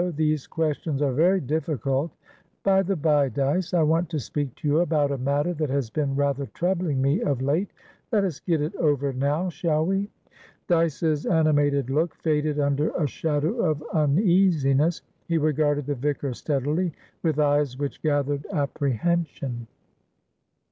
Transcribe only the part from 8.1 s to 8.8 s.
Let us get it